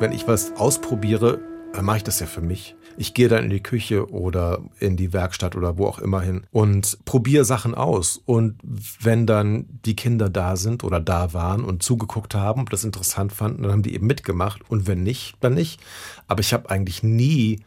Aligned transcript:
wenn 0.00 0.12
ich 0.12 0.26
was 0.26 0.56
ausprobiere, 0.56 1.40
dann 1.72 1.84
mache 1.84 1.98
ich 1.98 2.04
das 2.04 2.18
ja 2.20 2.26
für 2.26 2.40
mich. 2.40 2.74
Ich 2.96 3.14
gehe 3.14 3.28
dann 3.28 3.44
in 3.44 3.50
die 3.50 3.62
Küche 3.62 4.10
oder 4.10 4.60
in 4.80 4.96
die 4.96 5.12
Werkstatt 5.12 5.54
oder 5.54 5.78
wo 5.78 5.86
auch 5.86 5.98
immer 6.00 6.20
hin 6.20 6.42
und 6.50 6.98
probiere 7.04 7.44
Sachen 7.44 7.74
aus. 7.74 8.20
Und 8.26 8.56
wenn 9.00 9.26
dann 9.26 9.66
die 9.84 9.94
Kinder 9.94 10.28
da 10.28 10.56
sind 10.56 10.82
oder 10.82 11.00
da 11.00 11.32
waren 11.32 11.62
und 11.64 11.82
zugeguckt 11.82 12.34
haben 12.34 12.62
und 12.62 12.72
das 12.72 12.82
interessant 12.82 13.32
fanden, 13.32 13.62
dann 13.62 13.72
haben 13.72 13.82
die 13.82 13.94
eben 13.94 14.06
mitgemacht. 14.06 14.68
Und 14.68 14.86
wenn 14.88 15.02
nicht, 15.02 15.36
dann 15.40 15.54
nicht. 15.54 15.80
Aber 16.26 16.40
ich 16.40 16.52
habe 16.52 16.70
eigentlich 16.70 17.02
nie 17.02 17.60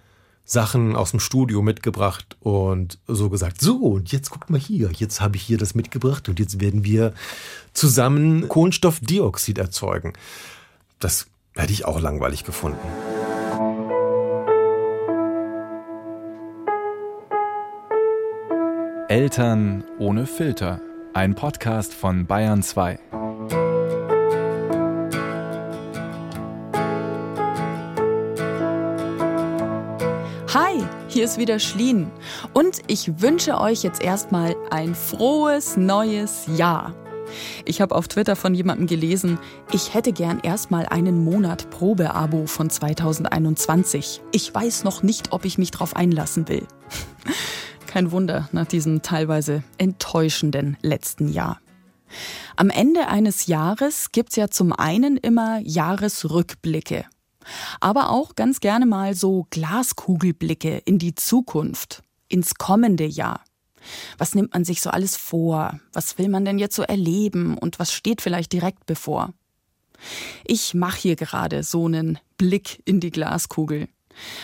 Sachen 0.44 0.96
aus 0.96 1.12
dem 1.12 1.22
Studio 1.22 1.62
mitgebracht 1.62 2.36
und 2.42 3.00
so 3.08 3.30
gesagt, 3.30 3.62
so, 3.62 3.78
und 3.78 4.12
jetzt 4.12 4.30
guck 4.30 4.50
mal 4.50 4.60
hier, 4.60 4.92
jetzt 4.92 5.22
habe 5.22 5.38
ich 5.38 5.44
hier 5.44 5.58
das 5.58 5.74
mitgebracht 5.74 6.28
und 6.28 6.40
jetzt 6.40 6.60
werden 6.60 6.84
wir 6.84 7.14
zusammen 7.72 8.50
Kohlenstoffdioxid 8.50 9.58
erzeugen. 9.58 10.14
Das 11.00 11.28
hätte 11.56 11.74
ich 11.74 11.86
auch 11.86 12.00
langweilig 12.00 12.44
gefunden. 12.44 12.88
Eltern 19.10 19.84
ohne 20.00 20.26
Filter. 20.26 20.82
Ein 21.14 21.36
Podcast 21.36 21.94
von 21.94 22.26
Bayern 22.26 22.64
2. 22.64 22.98
Hi, 30.54 30.84
hier 31.08 31.26
ist 31.26 31.38
wieder 31.38 31.60
Schlien 31.60 32.10
und 32.54 32.82
ich 32.88 33.22
wünsche 33.22 33.60
euch 33.60 33.84
jetzt 33.84 34.02
erstmal 34.02 34.56
ein 34.72 34.96
frohes 34.96 35.78
neues 35.78 36.48
Jahr. 36.58 36.96
Ich 37.66 37.82
habe 37.82 37.96
auf 37.96 38.08
Twitter 38.08 38.36
von 38.36 38.54
jemandem 38.54 38.88
gelesen, 38.88 39.40
ich 39.72 39.94
hätte 39.94 40.14
gern 40.14 40.40
erstmal 40.40 40.86
einen 40.86 41.24
Monat 41.24 41.70
Probeabo 41.70 42.46
von 42.46 42.70
2021. 42.70 44.22
Ich 44.32 44.54
weiß 44.54 44.84
noch 44.84 45.04
nicht, 45.04 45.32
ob 45.32 45.46
ich 45.46 45.58
mich 45.58 45.72
drauf 45.72 45.96
einlassen 45.96 46.48
will. 46.48 46.68
Kein 47.88 48.12
Wunder 48.12 48.50
nach 48.52 48.66
diesem 48.66 49.02
teilweise 49.02 49.64
enttäuschenden 49.78 50.78
letzten 50.82 51.30
Jahr. 51.30 51.60
Am 52.56 52.70
Ende 52.70 53.08
eines 53.08 53.48
Jahres 53.48 54.12
gibt's 54.12 54.36
ja 54.36 54.50
zum 54.50 54.74
einen 54.74 55.18
immer 55.18 55.60
Jahresrückblicke, 55.60 57.06
aber 57.80 58.10
auch 58.10 58.36
ganz 58.36 58.60
gerne 58.60 58.86
mal 58.86 59.16
so 59.16 59.48
Glaskugelblicke 59.50 60.82
in 60.86 61.00
die 61.00 61.16
Zukunft, 61.16 62.04
ins 62.30 62.56
kommende 62.56 63.06
Jahr. 63.06 63.42
Was 64.18 64.36
nimmt 64.36 64.54
man 64.54 64.66
sich 64.66 64.82
so 64.82 64.90
alles 64.90 65.18
vor? 65.18 65.80
Was 65.92 66.18
will 66.18 66.30
man 66.30 66.46
denn 66.46 66.60
jetzt 66.60 66.76
so 66.76 66.84
erleben? 66.84 67.58
Und 67.58 67.80
was 67.80 67.92
steht 67.92 68.22
vielleicht 68.22 68.54
direkt 68.54 68.86
bevor? 68.86 69.34
Ich 70.46 70.74
mache 70.74 71.00
hier 71.00 71.16
gerade 71.16 71.64
so 71.64 71.86
einen 71.86 72.20
Blick 72.38 72.82
in 72.86 73.00
die 73.00 73.12
Glaskugel. 73.12 73.88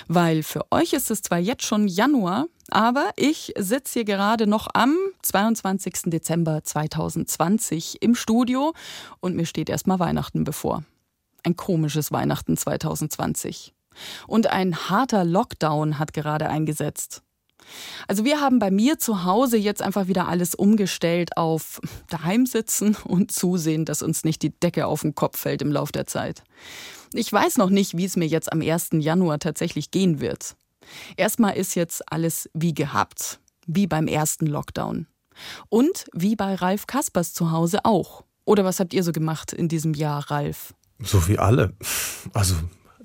Weil 0.07 0.43
für 0.43 0.65
euch 0.71 0.93
ist 0.93 1.11
es 1.11 1.21
zwar 1.21 1.37
jetzt 1.37 1.63
schon 1.63 1.87
Januar, 1.87 2.47
aber 2.69 3.11
ich 3.15 3.53
sitze 3.57 3.99
hier 3.99 4.05
gerade 4.05 4.47
noch 4.47 4.67
am 4.73 4.95
22. 5.21 5.93
Dezember 6.05 6.63
2020 6.63 8.01
im 8.01 8.15
Studio 8.15 8.73
und 9.19 9.35
mir 9.35 9.45
steht 9.45 9.69
erstmal 9.69 9.99
Weihnachten 9.99 10.43
bevor. 10.43 10.83
Ein 11.43 11.55
komisches 11.55 12.11
Weihnachten 12.11 12.57
2020. 12.57 13.73
Und 14.27 14.47
ein 14.47 14.89
harter 14.89 15.23
Lockdown 15.23 15.99
hat 15.99 16.13
gerade 16.13 16.49
eingesetzt. 16.49 17.21
Also 18.07 18.25
wir 18.25 18.41
haben 18.41 18.59
bei 18.59 18.71
mir 18.71 18.97
zu 18.97 19.23
Hause 19.23 19.57
jetzt 19.57 19.81
einfach 19.81 20.07
wieder 20.07 20.27
alles 20.27 20.55
umgestellt 20.55 21.37
auf 21.37 21.79
daheim 22.09 22.45
sitzen 22.45 22.95
und 23.03 23.31
zusehen, 23.31 23.85
dass 23.85 24.01
uns 24.01 24.23
nicht 24.23 24.41
die 24.41 24.51
Decke 24.51 24.87
auf 24.87 25.01
den 25.01 25.15
Kopf 25.15 25.39
fällt 25.39 25.61
im 25.61 25.71
Lauf 25.71 25.91
der 25.91 26.07
Zeit. 26.07 26.43
Ich 27.13 27.31
weiß 27.31 27.57
noch 27.57 27.69
nicht, 27.69 27.97
wie 27.97 28.05
es 28.05 28.15
mir 28.15 28.27
jetzt 28.27 28.51
am 28.51 28.61
1. 28.61 28.89
Januar 28.93 29.39
tatsächlich 29.39 29.91
gehen 29.91 30.19
wird. 30.19 30.55
Erstmal 31.17 31.55
ist 31.55 31.75
jetzt 31.75 32.11
alles 32.11 32.49
wie 32.53 32.73
gehabt, 32.73 33.39
wie 33.67 33.87
beim 33.87 34.07
ersten 34.07 34.45
Lockdown. 34.45 35.07
Und 35.69 36.05
wie 36.13 36.35
bei 36.35 36.55
Ralf 36.55 36.87
Kaspers 36.87 37.33
zu 37.33 37.51
Hause 37.51 37.85
auch. 37.85 38.23
Oder 38.45 38.65
was 38.65 38.79
habt 38.79 38.93
ihr 38.93 39.03
so 39.03 39.11
gemacht 39.11 39.53
in 39.53 39.69
diesem 39.69 39.93
Jahr, 39.93 40.29
Ralf? 40.29 40.73
So 40.99 41.27
wie 41.27 41.37
alle. 41.37 41.73
Also 42.33 42.55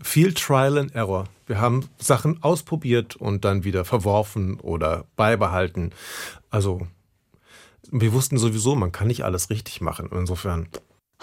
viel 0.04 0.34
Trial 0.34 0.78
and 0.78 0.94
Error. 0.94 1.24
Wir 1.46 1.60
haben 1.60 1.88
Sachen 1.98 2.42
ausprobiert 2.42 3.16
und 3.16 3.44
dann 3.44 3.64
wieder 3.64 3.84
verworfen 3.84 4.60
oder 4.60 5.06
beibehalten. 5.16 5.90
Also 6.50 6.86
wir 7.90 8.12
wussten 8.12 8.38
sowieso, 8.38 8.74
man 8.76 8.92
kann 8.92 9.08
nicht 9.08 9.24
alles 9.24 9.50
richtig 9.50 9.80
machen. 9.80 10.10
Insofern. 10.12 10.68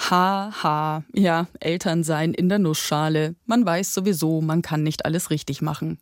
Ha, 0.09 0.51
ha. 0.63 1.03
Ja, 1.13 1.47
Eltern 1.59 2.03
sein 2.03 2.33
in 2.33 2.49
der 2.49 2.59
Nussschale. 2.59 3.35
Man 3.45 3.65
weiß 3.65 3.93
sowieso, 3.93 4.41
man 4.41 4.61
kann 4.61 4.83
nicht 4.83 5.05
alles 5.05 5.29
richtig 5.29 5.61
machen. 5.61 5.99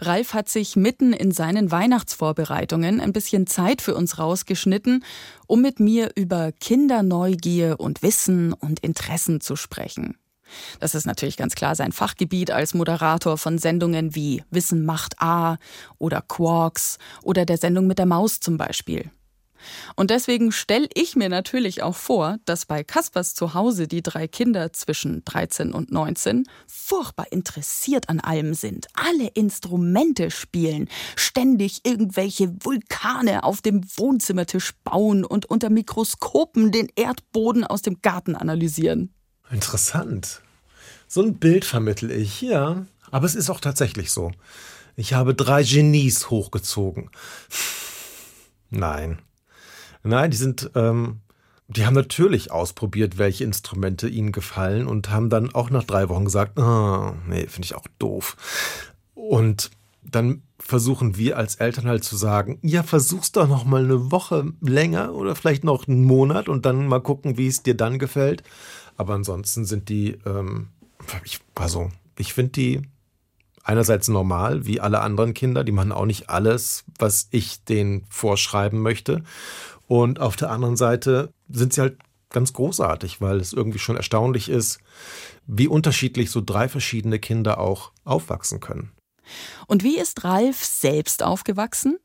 Ralf 0.00 0.32
hat 0.32 0.48
sich 0.48 0.76
mitten 0.76 1.12
in 1.12 1.30
seinen 1.30 1.70
Weihnachtsvorbereitungen 1.70 3.00
ein 3.00 3.12
bisschen 3.12 3.46
Zeit 3.46 3.82
für 3.82 3.94
uns 3.94 4.18
rausgeschnitten, 4.18 5.04
um 5.46 5.60
mit 5.60 5.78
mir 5.78 6.10
über 6.14 6.52
Kinderneugier 6.52 7.78
und 7.78 8.02
Wissen 8.02 8.54
und 8.54 8.80
Interessen 8.80 9.42
zu 9.42 9.56
sprechen. 9.56 10.16
Das 10.80 10.94
ist 10.94 11.06
natürlich 11.06 11.36
ganz 11.36 11.54
klar 11.54 11.74
sein 11.74 11.92
Fachgebiet 11.92 12.50
als 12.50 12.74
Moderator 12.74 13.38
von 13.38 13.58
Sendungen 13.58 14.14
wie 14.14 14.42
Wissen 14.50 14.84
macht 14.84 15.20
A 15.20 15.58
oder 15.98 16.22
Quarks 16.22 16.98
oder 17.22 17.44
der 17.44 17.56
Sendung 17.56 17.86
mit 17.86 17.98
der 17.98 18.06
Maus 18.06 18.40
zum 18.40 18.56
Beispiel. 18.56 19.10
Und 19.96 20.10
deswegen 20.10 20.52
stelle 20.52 20.88
ich 20.94 21.16
mir 21.16 21.28
natürlich 21.28 21.82
auch 21.82 21.94
vor, 21.94 22.38
dass 22.44 22.66
bei 22.66 22.84
Kaspers 22.84 23.34
zu 23.34 23.54
Hause 23.54 23.88
die 23.88 24.02
drei 24.02 24.28
Kinder 24.28 24.72
zwischen 24.72 25.24
13 25.24 25.72
und 25.72 25.92
19 25.92 26.44
furchtbar 26.66 27.30
interessiert 27.30 28.08
an 28.08 28.20
allem 28.20 28.54
sind, 28.54 28.86
alle 28.94 29.28
Instrumente 29.28 30.30
spielen, 30.30 30.88
ständig 31.16 31.80
irgendwelche 31.84 32.52
Vulkane 32.64 33.44
auf 33.44 33.60
dem 33.60 33.82
Wohnzimmertisch 33.96 34.74
bauen 34.84 35.24
und 35.24 35.46
unter 35.46 35.70
Mikroskopen 35.70 36.72
den 36.72 36.88
Erdboden 36.94 37.64
aus 37.64 37.82
dem 37.82 38.02
Garten 38.02 38.34
analysieren. 38.34 39.14
Interessant. 39.52 40.40
So 41.06 41.22
ein 41.22 41.34
Bild 41.34 41.64
vermittel 41.64 42.10
ich, 42.10 42.40
ja. 42.40 42.86
Aber 43.10 43.26
es 43.26 43.34
ist 43.34 43.50
auch 43.50 43.60
tatsächlich 43.60 44.10
so. 44.10 44.32
Ich 44.96 45.12
habe 45.12 45.34
drei 45.34 45.62
Genies 45.62 46.30
hochgezogen. 46.30 47.10
Nein. 48.70 49.20
Nein, 50.02 50.30
die 50.30 50.36
sind, 50.36 50.70
ähm, 50.74 51.20
die 51.68 51.86
haben 51.86 51.94
natürlich 51.94 52.50
ausprobiert, 52.50 53.18
welche 53.18 53.44
Instrumente 53.44 54.08
ihnen 54.08 54.32
gefallen 54.32 54.86
und 54.86 55.10
haben 55.10 55.30
dann 55.30 55.54
auch 55.54 55.70
nach 55.70 55.84
drei 55.84 56.08
Wochen 56.08 56.24
gesagt, 56.24 56.58
oh, 56.58 57.12
nee, 57.26 57.46
finde 57.46 57.66
ich 57.66 57.74
auch 57.74 57.86
doof. 57.98 58.36
Und 59.14 59.70
dann 60.02 60.42
versuchen 60.58 61.16
wir 61.16 61.36
als 61.36 61.56
Eltern 61.56 61.86
halt 61.86 62.04
zu 62.04 62.16
sagen, 62.16 62.58
ja, 62.62 62.82
versuch's 62.82 63.32
doch 63.32 63.48
noch 63.48 63.64
mal 63.64 63.84
eine 63.84 64.10
Woche 64.10 64.52
länger 64.60 65.14
oder 65.14 65.34
vielleicht 65.34 65.64
noch 65.64 65.88
einen 65.88 66.04
Monat 66.04 66.48
und 66.48 66.66
dann 66.66 66.86
mal 66.86 67.00
gucken, 67.00 67.36
wie 67.36 67.46
es 67.46 67.62
dir 67.62 67.76
dann 67.76 67.98
gefällt. 67.98 68.42
Aber 69.02 69.14
ansonsten 69.14 69.64
sind 69.64 69.88
die, 69.88 70.16
ähm, 70.24 70.68
ich, 71.24 71.40
also 71.56 71.90
ich 72.16 72.34
finde 72.34 72.52
die 72.52 72.82
einerseits 73.64 74.06
normal, 74.06 74.64
wie 74.64 74.80
alle 74.80 75.00
anderen 75.00 75.34
Kinder. 75.34 75.64
Die 75.64 75.72
machen 75.72 75.90
auch 75.90 76.06
nicht 76.06 76.30
alles, 76.30 76.84
was 77.00 77.26
ich 77.32 77.64
denen 77.64 78.04
vorschreiben 78.08 78.80
möchte. 78.80 79.24
Und 79.88 80.20
auf 80.20 80.36
der 80.36 80.52
anderen 80.52 80.76
Seite 80.76 81.32
sind 81.48 81.72
sie 81.72 81.80
halt 81.80 81.98
ganz 82.30 82.52
großartig, 82.52 83.20
weil 83.20 83.40
es 83.40 83.52
irgendwie 83.52 83.80
schon 83.80 83.96
erstaunlich 83.96 84.48
ist, 84.48 84.78
wie 85.48 85.66
unterschiedlich 85.66 86.30
so 86.30 86.40
drei 86.40 86.68
verschiedene 86.68 87.18
Kinder 87.18 87.58
auch 87.58 87.90
aufwachsen 88.04 88.60
können. 88.60 88.92
Und 89.66 89.82
wie 89.82 89.98
ist 89.98 90.22
Ralf 90.22 90.62
selbst 90.62 91.24
aufgewachsen? 91.24 91.98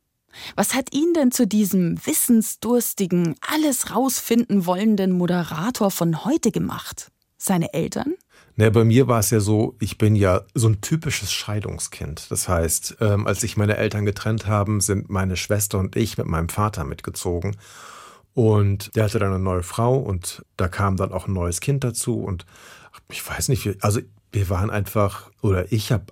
Was 0.55 0.73
hat 0.73 0.93
ihn 0.93 1.13
denn 1.13 1.31
zu 1.31 1.47
diesem 1.47 1.97
wissensdurstigen, 2.05 3.35
alles 3.41 3.95
rausfinden 3.95 4.65
wollenden 4.65 5.11
Moderator 5.11 5.91
von 5.91 6.25
heute 6.25 6.51
gemacht? 6.51 7.11
Seine 7.37 7.73
Eltern? 7.73 8.13
Na, 8.55 8.69
bei 8.71 8.83
mir 8.83 9.07
war 9.07 9.19
es 9.19 9.29
ja 9.29 9.39
so, 9.39 9.75
ich 9.79 9.99
bin 9.99 10.15
ja 10.15 10.41
so 10.55 10.67
ein 10.67 10.81
typisches 10.81 11.31
Scheidungskind. 11.31 12.31
Das 12.31 12.49
heißt, 12.49 12.97
ähm, 13.01 13.27
als 13.27 13.41
sich 13.41 13.55
meine 13.55 13.77
Eltern 13.77 14.05
getrennt 14.05 14.47
haben, 14.47 14.81
sind 14.81 15.09
meine 15.09 15.37
Schwester 15.37 15.77
und 15.77 15.95
ich 15.95 16.17
mit 16.17 16.25
meinem 16.25 16.49
Vater 16.49 16.83
mitgezogen. 16.83 17.55
Und 18.33 18.95
der 18.95 19.03
hatte 19.05 19.19
dann 19.19 19.33
eine 19.33 19.43
neue 19.43 19.63
Frau 19.63 19.97
und 19.97 20.43
da 20.57 20.67
kam 20.67 20.97
dann 20.97 21.11
auch 21.11 21.27
ein 21.27 21.33
neues 21.33 21.59
Kind 21.59 21.83
dazu. 21.83 22.19
Und 22.23 22.45
ich 23.11 23.27
weiß 23.27 23.49
nicht, 23.49 23.83
also 23.83 23.99
wir 24.31 24.49
waren 24.49 24.71
einfach, 24.71 25.31
oder 25.41 25.71
ich 25.71 25.91
habe 25.91 26.05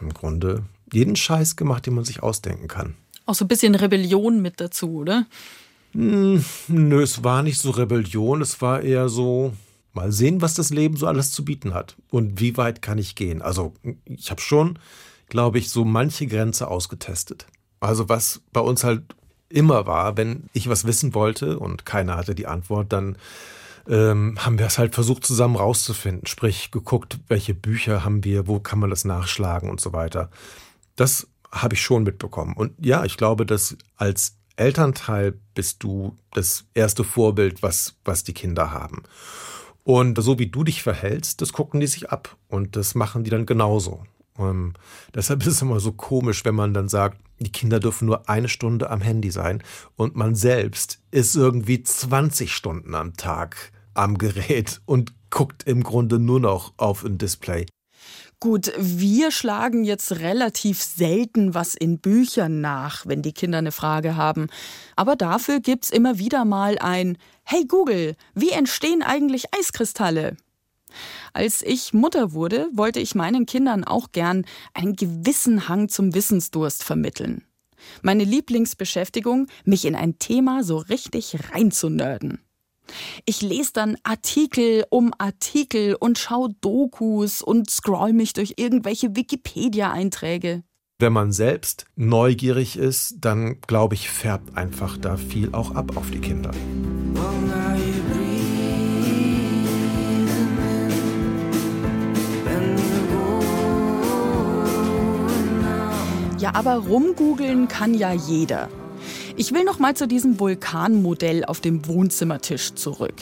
im 0.00 0.12
Grunde 0.12 0.64
jeden 0.92 1.16
Scheiß 1.16 1.54
gemacht, 1.56 1.86
den 1.86 1.94
man 1.94 2.04
sich 2.04 2.22
ausdenken 2.22 2.68
kann. 2.68 2.96
Auch 3.26 3.34
so 3.34 3.44
ein 3.44 3.48
bisschen 3.48 3.74
Rebellion 3.74 4.40
mit 4.40 4.60
dazu, 4.60 4.94
oder? 4.94 5.26
Hm, 5.92 6.44
nö, 6.68 7.02
es 7.02 7.22
war 7.24 7.42
nicht 7.42 7.58
so 7.58 7.70
Rebellion, 7.70 8.40
es 8.40 8.60
war 8.60 8.82
eher 8.82 9.08
so, 9.08 9.52
mal 9.96 10.12
sehen, 10.12 10.42
was 10.42 10.54
das 10.54 10.70
Leben 10.70 10.96
so 10.96 11.06
alles 11.06 11.32
zu 11.32 11.44
bieten 11.44 11.74
hat 11.74 11.96
und 12.10 12.40
wie 12.40 12.56
weit 12.56 12.82
kann 12.82 12.98
ich 12.98 13.16
gehen. 13.16 13.42
Also 13.42 13.74
ich 14.04 14.30
habe 14.30 14.40
schon, 14.40 14.78
glaube 15.28 15.58
ich, 15.58 15.70
so 15.70 15.84
manche 15.84 16.26
Grenze 16.26 16.68
ausgetestet. 16.68 17.46
Also 17.80 18.08
was 18.08 18.42
bei 18.52 18.60
uns 18.60 18.84
halt 18.84 19.02
immer 19.48 19.86
war, 19.86 20.16
wenn 20.16 20.44
ich 20.52 20.68
was 20.68 20.86
wissen 20.86 21.14
wollte 21.14 21.58
und 21.58 21.84
keiner 21.86 22.16
hatte 22.16 22.34
die 22.34 22.46
Antwort, 22.46 22.92
dann 22.92 23.16
ähm, 23.88 24.36
haben 24.44 24.58
wir 24.58 24.66
es 24.66 24.78
halt 24.78 24.94
versucht 24.94 25.24
zusammen 25.24 25.56
rauszufinden. 25.56 26.26
Sprich, 26.26 26.70
geguckt, 26.70 27.18
welche 27.28 27.54
Bücher 27.54 28.04
haben 28.04 28.24
wir, 28.24 28.46
wo 28.46 28.60
kann 28.60 28.78
man 28.78 28.90
das 28.90 29.04
nachschlagen 29.04 29.70
und 29.70 29.80
so 29.80 29.92
weiter. 29.92 30.30
Das 30.96 31.28
habe 31.52 31.74
ich 31.74 31.82
schon 31.82 32.02
mitbekommen. 32.02 32.54
Und 32.54 32.72
ja, 32.84 33.04
ich 33.04 33.16
glaube, 33.16 33.46
dass 33.46 33.76
als 33.96 34.36
Elternteil 34.56 35.38
bist 35.54 35.82
du 35.82 36.16
das 36.32 36.64
erste 36.74 37.04
Vorbild, 37.04 37.62
was, 37.62 37.96
was 38.04 38.24
die 38.24 38.34
Kinder 38.34 38.70
haben. 38.70 39.02
Und 39.84 40.20
so 40.20 40.38
wie 40.38 40.48
du 40.48 40.64
dich 40.64 40.82
verhältst, 40.82 41.40
das 41.40 41.52
gucken 41.52 41.80
die 41.80 41.86
sich 41.86 42.10
ab 42.10 42.36
und 42.48 42.74
das 42.74 42.94
machen 42.94 43.22
die 43.22 43.30
dann 43.30 43.46
genauso. 43.46 44.02
Ähm, 44.38 44.74
deshalb 45.14 45.42
ist 45.42 45.48
es 45.48 45.62
immer 45.62 45.80
so 45.80 45.92
komisch, 45.92 46.44
wenn 46.44 46.54
man 46.54 46.74
dann 46.74 46.88
sagt, 46.88 47.20
die 47.38 47.52
Kinder 47.52 47.80
dürfen 47.80 48.06
nur 48.06 48.28
eine 48.28 48.48
Stunde 48.48 48.88
am 48.90 49.02
Handy 49.02 49.30
sein 49.30 49.62
und 49.94 50.16
man 50.16 50.34
selbst 50.34 51.00
ist 51.10 51.36
irgendwie 51.36 51.82
20 51.82 52.52
Stunden 52.52 52.94
am 52.94 53.14
Tag 53.16 53.72
am 53.92 54.16
Gerät 54.16 54.80
und 54.86 55.12
guckt 55.30 55.64
im 55.64 55.82
Grunde 55.82 56.18
nur 56.18 56.40
noch 56.40 56.72
auf 56.78 57.04
ein 57.04 57.18
Display. 57.18 57.66
Gut, 58.38 58.70
wir 58.78 59.30
schlagen 59.30 59.84
jetzt 59.84 60.20
relativ 60.20 60.82
selten 60.82 61.54
was 61.54 61.74
in 61.74 62.00
Büchern 62.00 62.60
nach, 62.60 63.06
wenn 63.06 63.22
die 63.22 63.32
Kinder 63.32 63.58
eine 63.58 63.72
Frage 63.72 64.14
haben. 64.16 64.48
Aber 64.94 65.16
dafür 65.16 65.60
gibt's 65.60 65.88
immer 65.88 66.18
wieder 66.18 66.44
mal 66.44 66.78
ein 66.78 67.16
Hey 67.44 67.64
Google, 67.64 68.14
wie 68.34 68.50
entstehen 68.50 69.02
eigentlich 69.02 69.54
Eiskristalle? 69.54 70.36
Als 71.32 71.62
ich 71.62 71.94
Mutter 71.94 72.32
wurde, 72.32 72.68
wollte 72.72 73.00
ich 73.00 73.14
meinen 73.14 73.46
Kindern 73.46 73.84
auch 73.84 74.12
gern 74.12 74.44
einen 74.74 74.96
gewissen 74.96 75.68
Hang 75.68 75.88
zum 75.88 76.14
Wissensdurst 76.14 76.84
vermitteln. 76.84 77.44
Meine 78.02 78.24
Lieblingsbeschäftigung, 78.24 79.46
mich 79.64 79.86
in 79.86 79.96
ein 79.96 80.18
Thema 80.18 80.62
so 80.62 80.76
richtig 80.76 81.36
reinzunörden. 81.52 82.45
Ich 83.24 83.42
lese 83.42 83.72
dann 83.74 83.96
Artikel 84.02 84.84
um 84.90 85.12
Artikel 85.18 85.96
und 85.98 86.18
schaue 86.18 86.50
Dokus 86.60 87.42
und 87.42 87.70
scroll 87.70 88.12
mich 88.12 88.32
durch 88.32 88.54
irgendwelche 88.56 89.16
Wikipedia-Einträge. 89.16 90.62
Wenn 90.98 91.12
man 91.12 91.30
selbst 91.30 91.84
neugierig 91.94 92.78
ist, 92.78 93.16
dann 93.20 93.60
glaube 93.60 93.94
ich, 93.94 94.08
färbt 94.08 94.56
einfach 94.56 94.96
da 94.96 95.18
viel 95.18 95.52
auch 95.52 95.74
ab 95.74 95.96
auf 95.96 96.10
die 96.10 96.20
Kinder. 96.20 96.52
Ja, 106.38 106.54
aber 106.54 106.76
rumgoogeln 106.76 107.68
kann 107.68 107.92
ja 107.92 108.12
jeder. 108.12 108.68
Ich 109.38 109.52
will 109.52 109.64
noch 109.64 109.78
mal 109.78 109.94
zu 109.94 110.08
diesem 110.08 110.40
Vulkanmodell 110.40 111.44
auf 111.44 111.60
dem 111.60 111.86
Wohnzimmertisch 111.86 112.72
zurück. 112.72 113.14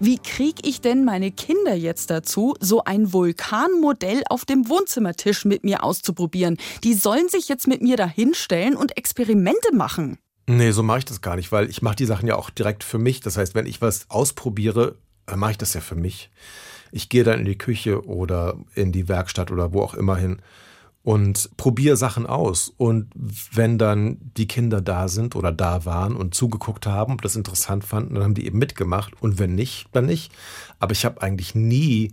Wie 0.00 0.18
kriege 0.18 0.60
ich 0.68 0.82
denn 0.82 1.06
meine 1.06 1.32
Kinder 1.32 1.74
jetzt 1.74 2.10
dazu, 2.10 2.54
so 2.60 2.84
ein 2.84 3.14
Vulkanmodell 3.14 4.22
auf 4.28 4.44
dem 4.44 4.68
Wohnzimmertisch 4.68 5.46
mit 5.46 5.64
mir 5.64 5.82
auszuprobieren? 5.82 6.58
Die 6.84 6.92
sollen 6.92 7.30
sich 7.30 7.48
jetzt 7.48 7.66
mit 7.66 7.80
mir 7.80 7.96
dahinstellen 7.96 8.76
und 8.76 8.98
Experimente 8.98 9.74
machen. 9.74 10.18
Nee, 10.46 10.72
so 10.72 10.82
mache 10.82 10.98
ich 10.98 11.04
das 11.06 11.22
gar 11.22 11.36
nicht, 11.36 11.52
weil 11.52 11.70
ich 11.70 11.80
mache 11.80 11.96
die 11.96 12.04
Sachen 12.04 12.28
ja 12.28 12.36
auch 12.36 12.50
direkt 12.50 12.84
für 12.84 12.98
mich. 12.98 13.20
Das 13.20 13.38
heißt, 13.38 13.54
wenn 13.54 13.64
ich 13.64 13.80
was 13.80 14.10
ausprobiere, 14.10 14.96
mache 15.34 15.52
ich 15.52 15.58
das 15.58 15.72
ja 15.72 15.80
für 15.80 15.94
mich. 15.94 16.30
Ich 16.90 17.08
gehe 17.08 17.24
dann 17.24 17.38
in 17.38 17.46
die 17.46 17.56
Küche 17.56 18.04
oder 18.04 18.58
in 18.74 18.92
die 18.92 19.08
Werkstatt 19.08 19.50
oder 19.50 19.72
wo 19.72 19.80
auch 19.80 19.94
immer 19.94 20.18
hin 20.18 20.42
und 21.04 21.50
probiere 21.56 21.96
Sachen 21.96 22.26
aus. 22.26 22.72
Und 22.76 23.08
wenn 23.52 23.78
dann 23.78 24.18
die 24.36 24.46
Kinder 24.46 24.80
da 24.80 25.08
sind 25.08 25.34
oder 25.34 25.50
da 25.50 25.84
waren 25.84 26.14
und 26.14 26.34
zugeguckt 26.34 26.86
haben 26.86 27.12
und 27.12 27.24
das 27.24 27.36
interessant 27.36 27.84
fanden, 27.84 28.14
dann 28.14 28.22
haben 28.22 28.34
die 28.34 28.46
eben 28.46 28.58
mitgemacht. 28.58 29.14
Und 29.20 29.38
wenn 29.38 29.54
nicht, 29.54 29.86
dann 29.92 30.06
nicht. 30.06 30.32
Aber 30.78 30.92
ich 30.92 31.04
habe 31.04 31.22
eigentlich 31.22 31.54
nie 31.54 32.12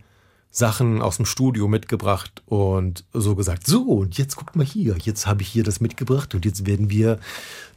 Sachen 0.52 1.02
aus 1.02 1.18
dem 1.18 1.26
Studio 1.26 1.68
mitgebracht 1.68 2.42
und 2.48 3.06
so 3.14 3.36
gesagt, 3.36 3.68
so, 3.68 3.84
und 3.84 4.18
jetzt 4.18 4.36
guck 4.36 4.56
mal 4.56 4.66
hier, 4.66 4.98
jetzt 5.00 5.28
habe 5.28 5.44
ich 5.44 5.48
hier 5.48 5.64
das 5.64 5.80
mitgebracht 5.80 6.34
und 6.34 6.44
jetzt 6.44 6.66
werden 6.66 6.90
wir 6.90 7.20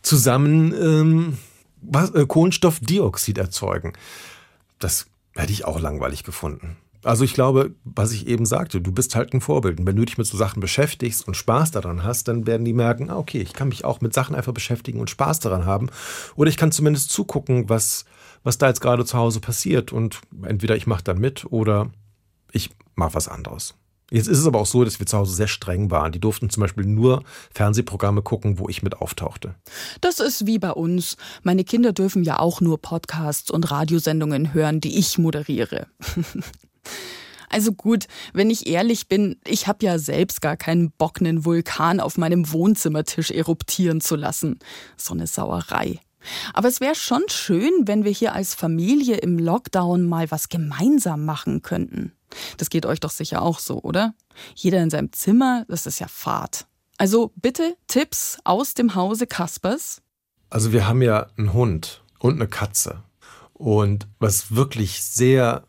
zusammen 0.01 0.73
ähm, 0.73 1.39
was, 1.83 2.11
äh, 2.13 2.25
Kohlenstoffdioxid 2.27 3.37
erzeugen. 3.37 3.93
Das 4.79 5.07
hätte 5.35 5.53
ich 5.53 5.67
auch 5.67 5.81
langweilig 5.81 6.25
gefunden. 6.25 6.79
Also 7.05 7.25
ich 7.25 7.35
glaube, 7.35 7.75
was 7.85 8.13
ich 8.13 8.27
eben 8.29 8.47
sagte, 8.47 8.81
du 8.81 8.93
bist 8.93 9.15
halt 9.17 9.35
ein 9.35 9.41
Vorbild. 9.41 9.81
Und 9.81 9.87
wenn 9.87 9.97
du 9.97 10.05
dich 10.05 10.19
mit 10.19 10.27
so 10.27 10.37
Sachen 10.37 10.61
beschäftigst 10.61 11.27
und 11.27 11.37
Spaß 11.37 11.73
daran 11.73 12.05
hast, 12.05 12.29
dann 12.29 12.47
werden 12.47 12.65
die 12.65 12.73
merken, 12.73 13.11
ah, 13.11 13.17
okay, 13.17 13.41
ich 13.41 13.53
kann 13.53 13.69
mich 13.69 13.85
auch 13.85 14.01
mit 14.01 14.15
Sachen 14.15 14.37
einfach 14.37 14.55
beschäftigen 14.55 15.01
und 15.01 15.11
Spaß 15.11 15.41
daran 15.41 15.67
haben. 15.67 15.89
Oder 16.37 16.51
ich 16.51 16.57
kann 16.57 16.71
zumindest 16.71 17.11
zugucken, 17.11 17.69
was, 17.69 18.05
was 18.45 18.59
da 18.59 18.69
jetzt 18.69 18.81
gerade 18.81 19.05
zu 19.05 19.19
Hause 19.19 19.41
passiert. 19.41 19.93
Und 19.93 20.21
entweder 20.43 20.77
ich 20.77 20.87
mache 20.87 21.03
dann 21.03 21.19
mit 21.19 21.45
oder 21.51 21.91
ich 22.53 22.71
mache 22.95 23.15
was 23.15 23.29
anderes. 23.29 23.75
Jetzt 24.13 24.29
ist 24.29 24.39
es 24.39 24.47
aber 24.47 24.61
auch 24.61 24.67
so, 24.67 24.85
dass 24.85 24.99
wir 24.99 25.07
zu 25.07 25.17
Hause 25.17 25.35
sehr 25.35 25.49
streng 25.49 25.91
waren. 25.91 26.13
Die 26.13 26.21
durften 26.21 26.51
zum 26.51 26.61
Beispiel 26.61 26.85
nur 26.85 27.25
Fernsehprogramme 27.55 28.21
gucken, 28.21 28.59
wo 28.59 28.69
ich 28.69 28.83
mit 28.83 29.01
auftauchte. 29.01 29.55
Das 30.03 30.21
ist 30.21 30.47
wie 30.47 30.59
bei 30.59 30.71
uns. 30.71 31.17
Meine 31.43 31.65
Kinder 31.65 31.95
dürfen 31.95 32.23
ja 32.23 32.39
auch 32.39 32.61
nur 32.61 32.81
Podcasts 32.81 33.51
und 33.51 33.71
Radiosendungen 33.71 34.53
hören, 34.53 34.81
die 34.81 34.99
ich 34.99 35.17
moderiere. 35.17 35.87
Also 37.49 37.73
gut, 37.73 38.07
wenn 38.33 38.49
ich 38.49 38.67
ehrlich 38.67 39.09
bin, 39.09 39.37
ich 39.47 39.67
habe 39.67 39.85
ja 39.85 39.99
selbst 39.99 40.41
gar 40.41 40.57
keinen 40.57 40.91
Bock, 40.91 41.21
einen 41.21 41.45
Vulkan 41.45 42.01
auf 42.01 42.17
meinem 42.17 42.51
Wohnzimmertisch 42.51 43.31
eruptieren 43.31 44.01
zu 44.01 44.17
lassen. 44.17 44.59
So 44.97 45.13
eine 45.13 45.27
Sauerei. 45.27 46.01
Aber 46.55 46.69
es 46.69 46.81
wäre 46.81 46.95
schon 46.95 47.23
schön, 47.29 47.71
wenn 47.85 48.05
wir 48.05 48.13
hier 48.13 48.33
als 48.33 48.55
Familie 48.55 49.17
im 49.17 49.39
Lockdown 49.39 50.05
mal 50.05 50.31
was 50.31 50.49
gemeinsam 50.49 51.25
machen 51.25 51.63
könnten. 51.63 52.13
Das 52.57 52.71
geht 52.71 52.87
euch 52.87 53.01
doch 53.01 53.11
sicher 53.11 53.43
auch 53.43 53.59
so, 53.59 53.83
oder? 53.83 54.15
Jeder 54.55 54.83
in 54.83 54.89
seinem 54.89 55.13
Zimmer, 55.13 55.67
das 55.69 55.87
ist 55.87 55.99
ja 55.99 56.09
Fahrt. 56.09 56.67
Also 56.97 57.33
bitte 57.37 57.77
Tipps 57.87 58.39
aus 58.45 58.75
dem 58.75 58.95
Hause 58.95 59.27
Kaspers. 59.27 60.01
Also 60.49 60.73
wir 60.73 60.87
haben 60.87 61.03
ja 61.03 61.27
einen 61.37 61.53
Hund 61.53 62.03
und 62.19 62.35
eine 62.35 62.49
Katze. 62.49 63.03
Und 63.63 64.09
was 64.19 64.57
wirklich 64.57 65.05
sehr, 65.05 65.63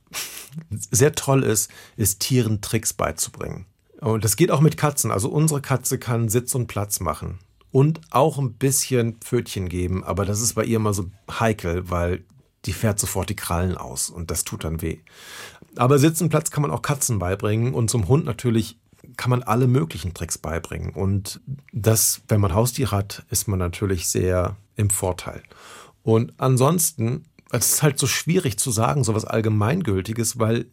sehr 0.89 1.13
toll 1.13 1.43
ist, 1.43 1.69
ist 1.95 2.21
Tieren 2.21 2.59
Tricks 2.59 2.91
beizubringen. 2.91 3.67
Und 4.01 4.23
das 4.23 4.35
geht 4.35 4.49
auch 4.49 4.61
mit 4.61 4.77
Katzen. 4.77 5.11
Also 5.11 5.29
unsere 5.29 5.61
Katze 5.61 5.99
kann 5.99 6.27
Sitz 6.27 6.55
und 6.55 6.65
Platz 6.65 6.99
machen 7.01 7.37
und 7.69 8.01
auch 8.09 8.39
ein 8.39 8.53
bisschen 8.53 9.17
Pfötchen 9.17 9.69
geben, 9.69 10.03
aber 10.03 10.25
das 10.25 10.41
ist 10.41 10.55
bei 10.55 10.63
ihr 10.63 10.77
immer 10.77 10.95
so 10.95 11.11
heikel, 11.29 11.87
weil 11.91 12.25
die 12.65 12.73
fährt 12.73 12.97
sofort 12.97 13.29
die 13.29 13.35
Krallen 13.35 13.77
aus 13.77 14.09
und 14.09 14.31
das 14.31 14.43
tut 14.43 14.63
dann 14.63 14.81
weh. 14.81 14.97
Aber 15.75 15.99
Sitz 15.99 16.19
und 16.19 16.29
Platz 16.29 16.49
kann 16.49 16.63
man 16.63 16.71
auch 16.71 16.81
Katzen 16.81 17.19
beibringen 17.19 17.75
und 17.75 17.91
zum 17.91 18.07
Hund 18.07 18.25
natürlich 18.25 18.79
kann 19.17 19.29
man 19.29 19.43
alle 19.43 19.67
möglichen 19.67 20.15
Tricks 20.15 20.39
beibringen. 20.39 20.89
Und 20.95 21.41
das, 21.71 22.21
wenn 22.27 22.41
man 22.41 22.55
Haustier 22.55 22.89
hat, 22.89 23.23
ist 23.29 23.47
man 23.47 23.59
natürlich 23.59 24.07
sehr 24.07 24.55
im 24.77 24.89
Vorteil. 24.89 25.43
Und 26.01 26.33
ansonsten 26.37 27.25
es 27.53 27.73
ist 27.73 27.83
halt 27.83 27.99
so 27.99 28.07
schwierig 28.07 28.57
zu 28.57 28.71
sagen, 28.71 29.03
so 29.03 29.13
was 29.13 29.25
Allgemeingültiges, 29.25 30.39
weil 30.39 30.65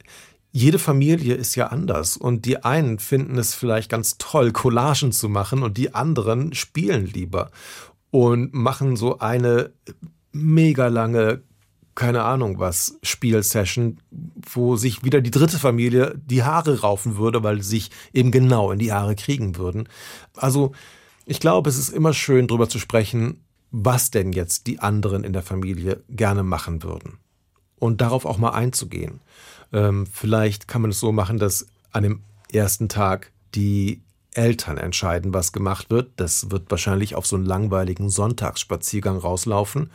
jede 0.51 0.79
Familie 0.79 1.35
ist 1.35 1.55
ja 1.55 1.69
anders 1.69 2.17
und 2.17 2.45
die 2.45 2.65
einen 2.65 2.99
finden 2.99 3.39
es 3.39 3.55
vielleicht 3.55 3.91
ganz 3.91 4.19
toll, 4.19 4.51
Collagen 4.51 5.13
zu 5.13 5.29
machen 5.29 5.63
und 5.63 5.77
die 5.77 5.95
anderen 5.95 6.55
spielen 6.55 7.07
lieber 7.07 7.51
und 8.11 8.53
machen 8.53 8.97
so 8.97 9.19
eine 9.19 9.73
mega 10.33 10.89
lange, 10.89 11.43
keine 11.95 12.25
Ahnung 12.25 12.59
was, 12.59 12.99
Spielsession, 13.03 13.99
wo 14.11 14.77
sich 14.77 15.05
wieder 15.05 15.21
die 15.21 15.31
dritte 15.31 15.59
Familie 15.59 16.19
die 16.25 16.43
Haare 16.43 16.81
raufen 16.81 17.19
würde, 17.19 17.43
weil 17.45 17.63
sie 17.63 17.69
sich 17.69 17.91
eben 18.13 18.33
genau 18.33 18.73
in 18.73 18.79
die 18.79 18.93
Haare 18.93 19.15
kriegen 19.15 19.57
würden. 19.57 19.89
Also 20.35 20.73
ich 21.27 21.41
glaube, 21.41 21.69
es 21.69 21.79
ist 21.79 21.91
immer 21.91 22.15
schön, 22.15 22.49
darüber 22.49 22.69
zu 22.69 22.79
sprechen, 22.79 23.45
was 23.71 24.11
denn 24.11 24.33
jetzt 24.33 24.67
die 24.67 24.81
anderen 24.81 25.25
in 25.25 25.33
der 25.33 25.43
Familie 25.43 26.03
gerne 26.09 26.43
machen 26.43 26.83
würden. 26.83 27.19
Und 27.79 28.01
darauf 28.01 28.25
auch 28.27 28.39
mal 28.39 28.51
einzugehen. 28.51 29.21
Ähm, 29.73 30.07
vielleicht 30.07 30.69
kann 30.69 30.83
man 30.83 30.91
es 30.91 31.01
so 31.01 31.13
machen, 31.13 31.39
dass 31.39 31.67
an 31.93 32.03
dem 32.03 32.21
ersten 32.53 32.89
Tag 32.89 33.33
die 33.55 34.03
Eltern 34.35 34.79
entscheiden, 34.79 35.35
was 35.35 35.53
gemacht 35.53 35.91
wird. 35.91 36.13
Das 36.17 36.51
wird 36.51 36.71
wahrscheinlich 36.71 37.15
auf 37.15 37.27
so 37.27 37.37
einen 37.37 37.47
langweiligen 37.47 38.11
Sonntagsspaziergang 38.11 39.17
rauslaufen. 39.17 39.91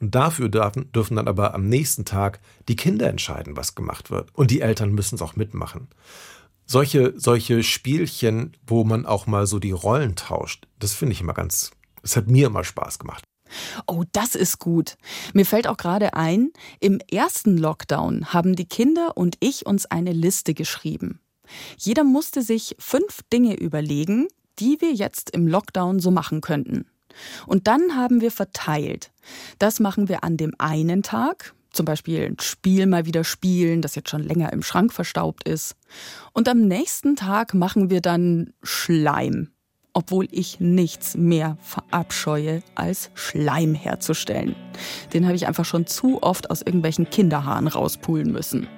Und 0.00 0.14
dafür 0.14 0.48
dürfen, 0.48 1.16
dann 1.16 1.28
aber 1.28 1.54
am 1.54 1.68
nächsten 1.68 2.04
Tag 2.04 2.40
die 2.68 2.76
Kinder 2.76 3.08
entscheiden, 3.08 3.56
was 3.56 3.74
gemacht 3.74 4.10
wird. 4.10 4.28
Und 4.34 4.50
die 4.50 4.60
Eltern 4.60 4.92
müssen 4.92 5.14
es 5.14 5.22
auch 5.22 5.36
mitmachen. 5.36 5.88
Solche, 6.66 7.14
solche 7.16 7.62
Spielchen, 7.62 8.52
wo 8.66 8.82
man 8.84 9.06
auch 9.06 9.26
mal 9.26 9.46
so 9.46 9.58
die 9.60 9.70
Rollen 9.70 10.16
tauscht, 10.16 10.66
das 10.80 10.94
finde 10.94 11.12
ich 11.12 11.20
immer 11.20 11.32
ganz, 11.32 11.70
es 12.06 12.16
hat 12.16 12.28
mir 12.28 12.46
immer 12.46 12.64
Spaß 12.64 12.98
gemacht. 12.98 13.24
Oh, 13.86 14.04
das 14.12 14.34
ist 14.34 14.58
gut. 14.58 14.96
Mir 15.32 15.46
fällt 15.46 15.66
auch 15.66 15.76
gerade 15.76 16.14
ein, 16.14 16.50
im 16.80 16.98
ersten 17.10 17.56
Lockdown 17.58 18.32
haben 18.32 18.56
die 18.56 18.66
Kinder 18.66 19.16
und 19.16 19.36
ich 19.40 19.66
uns 19.66 19.86
eine 19.86 20.12
Liste 20.12 20.54
geschrieben. 20.54 21.20
Jeder 21.76 22.02
musste 22.02 22.42
sich 22.42 22.74
fünf 22.78 23.20
Dinge 23.32 23.56
überlegen, 23.56 24.28
die 24.58 24.80
wir 24.80 24.92
jetzt 24.92 25.30
im 25.30 25.46
Lockdown 25.46 26.00
so 26.00 26.10
machen 26.10 26.40
könnten. 26.40 26.86
Und 27.46 27.66
dann 27.66 27.96
haben 27.96 28.20
wir 28.20 28.30
verteilt. 28.30 29.10
Das 29.58 29.80
machen 29.80 30.08
wir 30.08 30.24
an 30.24 30.36
dem 30.36 30.52
einen 30.58 31.02
Tag, 31.02 31.54
zum 31.72 31.86
Beispiel 31.86 32.22
ein 32.22 32.40
Spiel 32.40 32.86
mal 32.86 33.06
wieder 33.06 33.24
spielen, 33.24 33.82
das 33.82 33.94
jetzt 33.94 34.10
schon 34.10 34.22
länger 34.22 34.52
im 34.52 34.62
Schrank 34.62 34.92
verstaubt 34.92 35.48
ist. 35.48 35.76
Und 36.32 36.48
am 36.48 36.66
nächsten 36.66 37.16
Tag 37.16 37.54
machen 37.54 37.90
wir 37.90 38.00
dann 38.00 38.52
Schleim, 38.62 39.50
obwohl 39.96 40.28
ich 40.30 40.60
nichts 40.60 41.16
mehr 41.16 41.56
verabscheue, 41.62 42.62
als 42.74 43.10
Schleim 43.14 43.74
herzustellen. 43.74 44.54
Den 45.14 45.24
habe 45.24 45.36
ich 45.36 45.46
einfach 45.46 45.64
schon 45.64 45.86
zu 45.86 46.22
oft 46.22 46.50
aus 46.50 46.60
irgendwelchen 46.60 47.08
Kinderhaaren 47.08 47.66
rauspulen 47.66 48.30
müssen. 48.30 48.68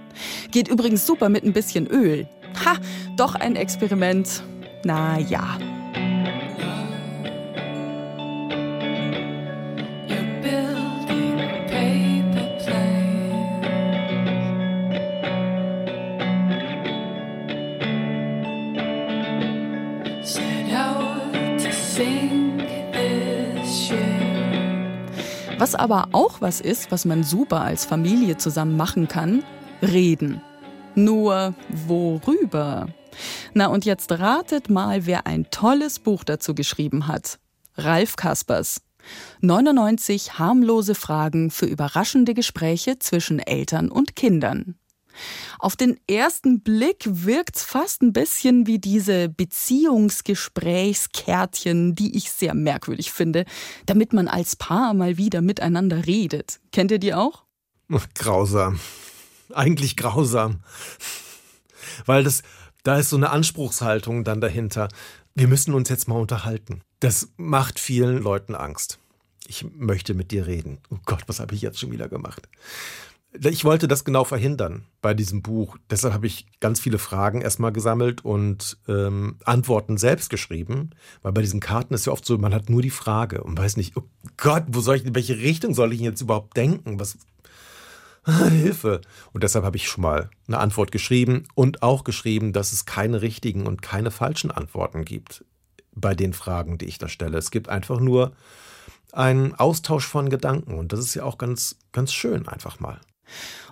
Geht 0.52 0.68
übrigens 0.68 1.06
super 1.06 1.28
mit 1.28 1.42
ein 1.42 1.52
bisschen 1.52 1.88
Öl. 1.88 2.28
Ha, 2.64 2.74
doch 3.16 3.34
ein 3.34 3.56
Experiment. 3.56 4.44
Na 4.84 5.18
ja. 5.18 5.58
Was 25.58 25.74
aber 25.74 26.10
auch 26.12 26.40
was 26.40 26.60
ist, 26.60 26.92
was 26.92 27.04
man 27.04 27.24
super 27.24 27.62
als 27.62 27.84
Familie 27.84 28.36
zusammen 28.36 28.76
machen 28.76 29.08
kann, 29.08 29.42
reden. 29.82 30.40
Nur 30.94 31.52
worüber? 31.68 32.86
Na 33.54 33.66
und 33.66 33.84
jetzt 33.84 34.12
ratet 34.12 34.70
mal, 34.70 35.04
wer 35.04 35.26
ein 35.26 35.50
tolles 35.50 35.98
Buch 35.98 36.22
dazu 36.22 36.54
geschrieben 36.54 37.08
hat. 37.08 37.40
Ralf 37.76 38.14
Kaspers. 38.14 38.82
99 39.40 40.38
harmlose 40.38 40.94
Fragen 40.94 41.50
für 41.50 41.66
überraschende 41.66 42.34
Gespräche 42.34 43.00
zwischen 43.00 43.40
Eltern 43.40 43.90
und 43.90 44.14
Kindern. 44.14 44.77
Auf 45.58 45.76
den 45.76 45.98
ersten 46.08 46.60
Blick 46.60 47.04
wirkt's 47.04 47.64
fast 47.64 48.02
ein 48.02 48.12
bisschen 48.12 48.66
wie 48.66 48.78
diese 48.78 49.28
Beziehungsgesprächskärtchen, 49.28 51.94
die 51.94 52.16
ich 52.16 52.30
sehr 52.30 52.54
merkwürdig 52.54 53.12
finde, 53.12 53.44
damit 53.86 54.12
man 54.12 54.28
als 54.28 54.56
Paar 54.56 54.94
mal 54.94 55.16
wieder 55.16 55.40
miteinander 55.40 56.06
redet. 56.06 56.60
Kennt 56.72 56.90
ihr 56.90 56.98
die 56.98 57.14
auch? 57.14 57.44
Grausam. 58.14 58.80
Eigentlich 59.54 59.96
grausam. 59.96 60.60
Weil 62.06 62.24
das, 62.24 62.42
da 62.82 62.98
ist 62.98 63.10
so 63.10 63.16
eine 63.16 63.30
Anspruchshaltung 63.30 64.24
dann 64.24 64.40
dahinter. 64.40 64.88
Wir 65.34 65.48
müssen 65.48 65.74
uns 65.74 65.88
jetzt 65.88 66.08
mal 66.08 66.20
unterhalten. 66.20 66.82
Das 67.00 67.28
macht 67.36 67.78
vielen 67.78 68.18
Leuten 68.18 68.54
Angst. 68.54 68.98
Ich 69.46 69.64
möchte 69.72 70.14
mit 70.14 70.30
dir 70.30 70.46
reden. 70.46 70.78
Oh 70.90 70.98
Gott, 71.06 71.22
was 71.26 71.40
habe 71.40 71.54
ich 71.54 71.62
jetzt 71.62 71.78
schon 71.78 71.90
wieder 71.90 72.08
gemacht? 72.08 72.48
Ich 73.32 73.64
wollte 73.64 73.88
das 73.88 74.04
genau 74.04 74.24
verhindern 74.24 74.86
bei 75.02 75.12
diesem 75.12 75.42
Buch. 75.42 75.76
Deshalb 75.90 76.14
habe 76.14 76.26
ich 76.26 76.46
ganz 76.60 76.80
viele 76.80 76.98
Fragen 76.98 77.42
erstmal 77.42 77.72
gesammelt 77.72 78.24
und 78.24 78.78
ähm, 78.88 79.36
Antworten 79.44 79.98
selbst 79.98 80.30
geschrieben. 80.30 80.90
Weil 81.22 81.32
bei 81.32 81.42
diesen 81.42 81.60
Karten 81.60 81.92
ist 81.92 82.06
ja 82.06 82.12
oft 82.12 82.24
so, 82.24 82.38
man 82.38 82.54
hat 82.54 82.70
nur 82.70 82.80
die 82.80 82.90
Frage 82.90 83.44
und 83.44 83.58
weiß 83.58 83.76
nicht, 83.76 83.96
oh 83.96 84.04
Gott, 84.38 84.64
wo 84.68 84.80
soll 84.80 84.96
ich, 84.96 85.04
in 85.04 85.14
welche 85.14 85.38
Richtung 85.38 85.74
soll 85.74 85.92
ich 85.92 86.00
jetzt 86.00 86.22
überhaupt 86.22 86.56
denken? 86.56 86.98
Was, 86.98 87.18
Hilfe. 88.50 89.00
Und 89.32 89.42
deshalb 89.42 89.64
habe 89.64 89.76
ich 89.76 89.88
schon 89.88 90.02
mal 90.02 90.30
eine 90.46 90.58
Antwort 90.58 90.92
geschrieben 90.92 91.44
und 91.54 91.82
auch 91.82 92.04
geschrieben, 92.04 92.52
dass 92.52 92.72
es 92.72 92.86
keine 92.86 93.22
richtigen 93.22 93.66
und 93.66 93.82
keine 93.82 94.10
falschen 94.10 94.50
Antworten 94.50 95.04
gibt 95.04 95.44
bei 95.94 96.14
den 96.14 96.32
Fragen, 96.32 96.78
die 96.78 96.86
ich 96.86 96.98
da 96.98 97.08
stelle. 97.08 97.38
Es 97.38 97.50
gibt 97.50 97.68
einfach 97.68 98.00
nur 98.00 98.32
einen 99.12 99.54
Austausch 99.54 100.06
von 100.06 100.28
Gedanken 100.28 100.78
und 100.78 100.92
das 100.92 101.00
ist 101.00 101.14
ja 101.14 101.24
auch 101.24 101.38
ganz, 101.38 101.76
ganz 101.92 102.12
schön 102.12 102.46
einfach 102.46 102.80
mal. 102.80 103.00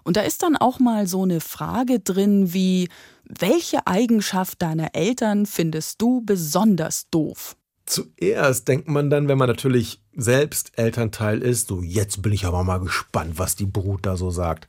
Und 0.04 0.16
da 0.16 0.22
ist 0.22 0.42
dann 0.42 0.56
auch 0.56 0.78
mal 0.78 1.06
so 1.06 1.22
eine 1.22 1.40
Frage 1.40 2.00
drin 2.00 2.52
wie, 2.52 2.88
welche 3.25 3.86
Eigenschaft 3.86 4.62
deiner 4.62 4.94
Eltern 4.94 5.46
findest 5.46 6.00
du 6.00 6.22
besonders 6.25 7.08
doof? 7.10 7.56
Zuerst 7.86 8.66
denkt 8.68 8.88
man 8.88 9.10
dann, 9.10 9.28
wenn 9.28 9.38
man 9.38 9.48
natürlich 9.48 10.00
selbst 10.16 10.76
Elternteil 10.76 11.42
ist, 11.42 11.68
so 11.68 11.82
jetzt 11.82 12.22
bin 12.22 12.32
ich 12.32 12.44
aber 12.44 12.64
mal 12.64 12.78
gespannt, 12.78 13.38
was 13.38 13.54
die 13.54 13.66
Brut 13.66 14.06
da 14.06 14.16
so 14.16 14.30
sagt. 14.30 14.66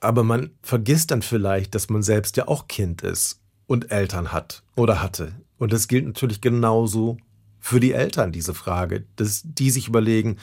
Aber 0.00 0.22
man 0.24 0.50
vergisst 0.62 1.10
dann 1.10 1.22
vielleicht, 1.22 1.74
dass 1.74 1.90
man 1.90 2.02
selbst 2.02 2.36
ja 2.36 2.48
auch 2.48 2.68
Kind 2.68 3.02
ist 3.02 3.40
und 3.66 3.90
Eltern 3.90 4.32
hat 4.32 4.62
oder 4.74 5.02
hatte. 5.02 5.32
Und 5.58 5.72
das 5.72 5.88
gilt 5.88 6.06
natürlich 6.06 6.40
genauso 6.40 7.18
für 7.60 7.80
die 7.80 7.92
Eltern, 7.92 8.32
diese 8.32 8.54
Frage, 8.54 9.04
dass 9.16 9.42
die 9.44 9.70
sich 9.70 9.88
überlegen, 9.88 10.36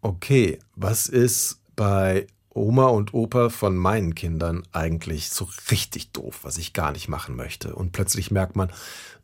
okay, 0.00 0.58
was 0.74 1.06
ist 1.06 1.60
bei 1.76 2.26
Oma 2.54 2.86
und 2.86 3.14
Opa 3.14 3.48
von 3.48 3.76
meinen 3.76 4.14
Kindern 4.14 4.62
eigentlich 4.72 5.30
so 5.30 5.48
richtig 5.70 6.12
doof, 6.12 6.40
was 6.42 6.58
ich 6.58 6.72
gar 6.72 6.92
nicht 6.92 7.08
machen 7.08 7.36
möchte. 7.36 7.74
Und 7.74 7.92
plötzlich 7.92 8.30
merkt 8.30 8.56
man, 8.56 8.70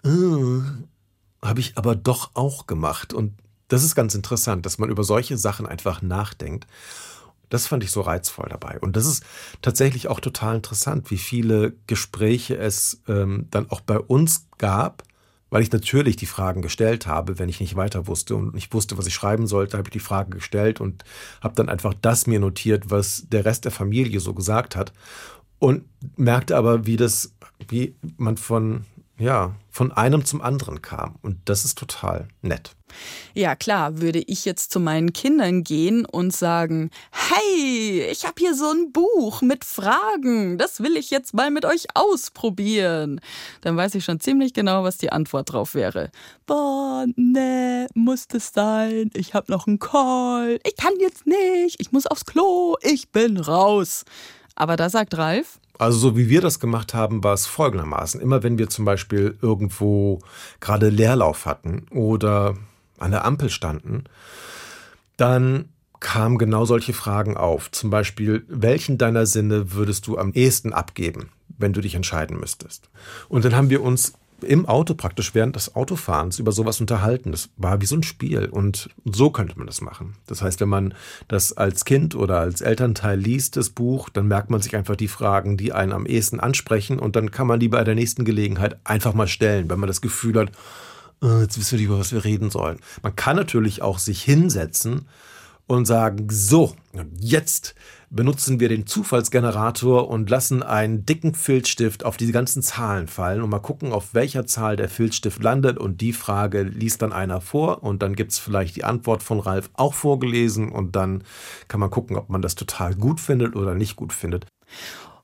äh, 0.04 1.47
habe 1.47 1.61
ich 1.61 1.76
aber 1.76 1.94
doch 1.94 2.30
auch 2.35 2.66
gemacht. 2.66 3.12
Und 3.12 3.35
das 3.68 3.85
ist 3.85 3.94
ganz 3.94 4.14
interessant, 4.14 4.66
dass 4.66 4.78
man 4.78 4.90
über 4.90 5.04
solche 5.04 5.37
Sachen 5.37 5.66
einfach 5.66 6.02
nachdenkt. 6.02 6.66
Das 7.50 7.66
fand 7.66 7.82
ich 7.82 7.90
so 7.90 8.00
reizvoll 8.02 8.49
dabei. 8.50 8.78
Und 8.80 8.97
das 8.97 9.06
ist 9.06 9.25
tatsächlich 9.62 10.08
auch 10.08 10.20
total 10.20 10.56
interessant, 10.56 11.11
wie 11.11 11.18
viele 11.18 11.75
Gespräche 11.87 12.56
es 12.56 13.02
ähm, 13.08 13.47
dann 13.50 13.70
auch 13.70 13.80
bei 13.80 13.99
uns 13.99 14.47
gab, 14.58 15.02
weil 15.50 15.62
ich 15.62 15.73
natürlich 15.73 16.17
die 16.17 16.26
Fragen 16.26 16.62
gestellt 16.62 17.07
habe, 17.07 17.38
wenn 17.38 17.49
ich 17.49 17.61
nicht 17.61 17.76
weiter 17.76 18.07
wusste 18.07 18.37
und 18.37 18.55
nicht 18.55 18.73
wusste, 18.75 18.99
was 18.99 19.07
ich 19.07 19.14
schreiben 19.14 19.47
sollte, 19.47 19.78
habe 19.78 19.88
ich 19.88 19.93
die 19.93 19.99
Frage 19.99 20.31
gestellt 20.31 20.81
und 20.81 21.05
habe 21.40 21.55
dann 21.55 21.69
einfach 21.69 21.95
das 22.00 22.26
mir 22.26 22.40
notiert, 22.40 22.90
was 22.90 23.26
der 23.28 23.45
Rest 23.45 23.64
der 23.64 23.73
Familie 23.73 24.21
so 24.21 24.35
gesagt 24.35 24.76
hat 24.76 24.93
und 25.59 25.85
merkte 26.17 26.57
aber, 26.57 26.87
wie 26.87 26.97
das, 26.97 27.35
wie 27.69 27.95
man 28.17 28.37
von 28.37 28.85
ja, 29.18 29.54
von 29.70 29.92
einem 29.92 30.25
zum 30.25 30.40
anderen 30.40 30.82
kam. 30.82 31.16
Und 31.22 31.38
das 31.44 31.64
ist 31.64 31.78
total 31.78 32.28
nett. 32.42 32.75
Ja, 33.34 33.54
klar, 33.54 34.00
würde 34.00 34.20
ich 34.20 34.44
jetzt 34.44 34.72
zu 34.72 34.80
meinen 34.80 35.12
Kindern 35.12 35.62
gehen 35.62 36.04
und 36.06 36.34
sagen, 36.34 36.90
hey, 37.10 38.08
ich 38.10 38.25
habe 38.25 38.34
hier 38.38 38.54
so 38.54 38.70
ein 38.70 38.92
Buch 38.92 39.42
mit 39.42 39.64
Fragen, 39.64 40.58
das 40.58 40.80
will 40.82 40.96
ich 40.96 41.10
jetzt 41.10 41.34
mal 41.34 41.50
mit 41.50 41.64
euch 41.64 41.87
ausprobieren. 41.94 43.20
Dann 43.60 43.76
weiß 43.76 43.94
ich 43.94 44.04
schon 44.04 44.20
ziemlich 44.20 44.54
genau, 44.54 44.84
was 44.84 44.96
die 44.96 45.12
Antwort 45.12 45.52
drauf 45.52 45.75
wäre. 45.75 46.10
Boah, 46.46 47.06
nee, 47.16 47.87
muss 47.94 48.26
das 48.26 48.52
sein, 48.52 49.10
ich 49.14 49.34
habe 49.34 49.52
noch 49.52 49.66
einen 49.66 49.78
Call, 49.78 50.58
ich 50.64 50.76
kann 50.76 50.94
jetzt 50.98 51.26
nicht, 51.26 51.80
ich 51.80 51.92
muss 51.92 52.06
aufs 52.06 52.25
Klo, 52.25 52.76
ich 52.82 53.10
bin 53.10 53.37
raus. 53.38 54.04
Aber 54.54 54.76
da 54.76 54.90
sagt 54.90 55.16
Ralf, 55.16 55.60
also 55.78 55.99
so 55.99 56.16
wie 56.16 56.28
wir 56.28 56.40
das 56.40 56.61
gemacht 56.61 56.92
haben, 56.92 57.23
war 57.25 57.35
es 57.35 57.47
folgendermaßen. 57.47 58.20
Immer 58.20 58.42
wenn 58.42 58.58
wir 58.58 58.68
zum 58.68 58.85
Beispiel 58.85 59.38
irgendwo 59.40 60.20
gerade 60.61 60.88
Leerlauf 60.88 61.47
hatten 61.47 61.87
oder 61.90 62.56
an 62.99 63.12
der 63.12 63.25
Ampel 63.25 63.49
standen, 63.49 64.04
dann 65.16 65.68
kamen 66.00 66.38
genau 66.38 66.64
solche 66.64 66.92
Fragen 66.92 67.37
auf. 67.37 67.70
Zum 67.70 67.90
Beispiel, 67.90 68.44
welchen 68.49 68.99
deiner 68.99 69.26
Sinne 69.26 69.73
würdest 69.73 70.06
du 70.06 70.18
am 70.18 70.32
ehesten 70.32 70.73
abgeben, 70.73 71.30
wenn 71.58 71.73
du 71.73 71.80
dich 71.80 71.94
entscheiden 71.94 72.38
müsstest? 72.38 72.90
Und 73.28 73.44
dann 73.44 73.54
haben 73.54 73.70
wir 73.70 73.82
uns 73.82 74.14
im 74.42 74.66
Auto 74.66 74.95
praktisch 74.95 75.35
während 75.35 75.57
des 75.57 75.75
Autofahrens 75.75 76.38
über 76.38 76.52
sowas 76.52 76.80
unterhalten. 76.80 77.33
Das 77.33 77.50
war 77.57 77.80
wie 77.80 77.87
so 77.87 77.97
ein 77.97 78.02
Spiel 78.02 78.47
und 78.47 78.88
so 79.04 79.30
könnte 79.30 79.59
man 79.59 79.66
das 79.66 79.80
machen. 79.80 80.14
Das 80.26 80.42
heißt, 80.42 80.61
wenn 80.61 80.68
man 80.68 80.95
das 81.26 81.57
als 81.57 81.85
Kind 81.85 82.14
oder 82.14 82.38
als 82.38 82.61
Elternteil 82.61 83.18
liest, 83.18 83.57
das 83.57 83.71
Buch, 83.71 84.09
dann 84.09 84.28
merkt 84.28 84.50
man 84.50 84.62
sich 84.62 84.76
einfach 84.76 84.97
die 84.97 85.09
Fragen, 85.09 85.57
die 85.57 85.73
einen 85.73 85.92
am 85.92 86.07
ehesten 86.07 86.40
ansprechen 86.40 86.99
und 86.99 87.16
dann 87.16 87.30
kann 87.30 87.47
man 87.47 87.61
die 87.61 87.68
bei 87.68 87.83
der 87.83 87.95
nächsten 87.95 88.25
Gelegenheit 88.25 88.78
einfach 88.85 89.14
mal 89.14 89.28
stellen, 89.28 89.68
wenn 89.68 89.80
man 89.80 89.88
das 89.88 90.00
Gefühl 90.00 90.38
hat, 90.38 90.52
oh, 91.21 91.40
jetzt 91.40 91.59
wissen 91.59 91.73
wir 91.73 91.78
nicht, 91.78 91.88
über 91.88 91.99
was 91.99 92.12
wir 92.12 92.25
reden 92.25 92.50
sollen. 92.50 92.78
Man 93.02 93.16
kann 93.16 93.37
natürlich 93.37 93.83
auch 93.83 93.99
sich 93.99 94.23
hinsetzen 94.23 95.07
und 95.66 95.85
sagen, 95.87 96.28
so, 96.30 96.75
jetzt 97.18 97.75
benutzen 98.10 98.60
wir 98.60 98.68
den 98.68 98.86
Zufallsgenerator 98.86 100.08
und 100.08 100.30
lassen 100.30 100.62
einen 100.62 101.04
dicken 101.04 101.34
Filzstift 101.34 102.04
auf 102.04 102.16
diese 102.16 102.32
ganzen 102.32 102.62
Zahlen 102.62 103.06
fallen 103.06 103.42
und 103.42 103.50
mal 103.50 103.58
gucken, 103.58 103.92
auf 103.92 104.14
welcher 104.14 104.46
Zahl 104.46 104.76
der 104.76 104.88
Filzstift 104.88 105.42
landet 105.42 105.78
und 105.78 106.00
die 106.00 106.12
Frage 106.12 106.62
liest 106.62 107.02
dann 107.02 107.12
einer 107.12 107.40
vor 107.40 107.82
und 107.82 108.02
dann 108.02 108.14
gibt 108.14 108.32
es 108.32 108.38
vielleicht 108.38 108.76
die 108.76 108.84
Antwort 108.84 109.22
von 109.22 109.40
Ralf 109.40 109.70
auch 109.74 109.94
vorgelesen 109.94 110.70
und 110.70 110.96
dann 110.96 111.24
kann 111.68 111.80
man 111.80 111.90
gucken, 111.90 112.16
ob 112.16 112.28
man 112.28 112.42
das 112.42 112.54
total 112.54 112.94
gut 112.94 113.20
findet 113.20 113.56
oder 113.56 113.74
nicht 113.74 113.96
gut 113.96 114.12
findet. 114.12 114.46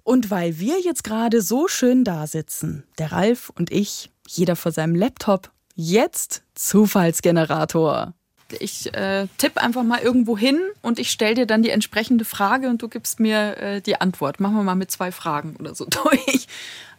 Und 0.02 0.30
weil 0.30 0.58
wir 0.58 0.80
jetzt 0.80 1.04
gerade 1.04 1.40
so 1.40 1.66
schön 1.66 2.04
da 2.04 2.26
sitzen, 2.26 2.84
der 2.98 3.12
Ralf 3.12 3.50
und 3.56 3.72
ich, 3.72 4.10
jeder 4.28 4.56
vor 4.56 4.72
seinem 4.72 4.94
Laptop, 4.94 5.50
jetzt 5.74 6.42
Zufallsgenerator 6.54 8.14
ich 8.60 8.92
äh, 8.94 9.26
tippe 9.38 9.60
einfach 9.60 9.82
mal 9.82 10.00
irgendwo 10.00 10.36
hin 10.36 10.60
und 10.82 10.98
ich 10.98 11.10
stelle 11.10 11.34
dir 11.34 11.46
dann 11.46 11.62
die 11.62 11.70
entsprechende 11.70 12.24
Frage 12.24 12.68
und 12.68 12.82
du 12.82 12.88
gibst 12.88 13.20
mir 13.20 13.56
äh, 13.58 13.80
die 13.80 14.00
Antwort. 14.00 14.40
Machen 14.40 14.56
wir 14.56 14.62
mal 14.62 14.74
mit 14.74 14.90
zwei 14.90 15.12
Fragen 15.12 15.56
oder 15.56 15.74
so 15.74 15.84
durch. 16.04 16.46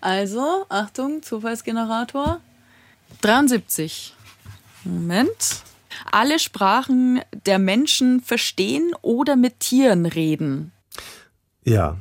Also, 0.01 0.65
Achtung, 0.69 1.23
Zufallsgenerator. 1.23 2.41
73. 3.21 4.13
Moment. 4.83 5.63
Alle 6.11 6.39
Sprachen 6.39 7.21
der 7.45 7.59
Menschen 7.59 8.21
verstehen 8.21 8.93
oder 9.01 9.35
mit 9.35 9.59
Tieren 9.59 10.05
reden. 10.05 10.71
Ja. 11.63 11.97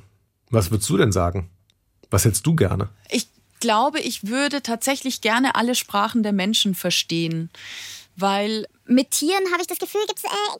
Was 0.50 0.70
würdest 0.70 0.88
du 0.90 0.96
denn 0.96 1.12
sagen? 1.12 1.50
Was 2.10 2.24
hättest 2.24 2.46
du 2.46 2.54
gerne? 2.54 2.90
Ich 3.10 3.28
glaube, 3.60 3.98
ich 3.98 4.26
würde 4.26 4.62
tatsächlich 4.62 5.20
gerne 5.20 5.54
alle 5.54 5.74
Sprachen 5.74 6.22
der 6.22 6.32
Menschen 6.32 6.74
verstehen, 6.74 7.50
weil 8.16 8.66
mit 8.86 9.10
Tieren 9.12 9.44
habe 9.52 9.62
ich 9.62 9.66
das 9.66 9.78
Gefühl, 9.78 10.02
gibt 10.06 10.18
es. 10.18 10.24
Äh, 10.24 10.54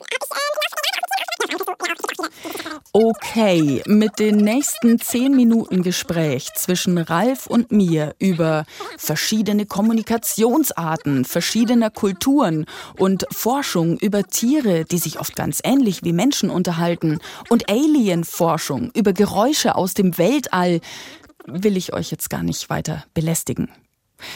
Okay, 2.92 3.82
mit 3.86 4.18
den 4.18 4.36
nächsten 4.36 4.98
zehn 4.98 5.34
Minuten 5.34 5.82
Gespräch 5.82 6.48
zwischen 6.54 6.96
Ralf 6.96 7.46
und 7.46 7.72
mir 7.72 8.14
über 8.18 8.64
verschiedene 8.96 9.66
Kommunikationsarten 9.66 11.24
verschiedener 11.24 11.90
Kulturen 11.90 12.66
und 12.96 13.26
Forschung 13.30 13.98
über 13.98 14.22
Tiere, 14.22 14.84
die 14.84 14.98
sich 14.98 15.18
oft 15.18 15.34
ganz 15.36 15.60
ähnlich 15.64 16.04
wie 16.04 16.12
Menschen 16.12 16.50
unterhalten 16.50 17.18
und 17.50 17.68
Alien-Forschung 17.68 18.90
über 18.94 19.12
Geräusche 19.12 19.74
aus 19.74 19.94
dem 19.94 20.16
Weltall 20.16 20.80
will 21.46 21.76
ich 21.76 21.92
euch 21.92 22.10
jetzt 22.10 22.30
gar 22.30 22.42
nicht 22.42 22.70
weiter 22.70 23.04
belästigen. 23.12 23.70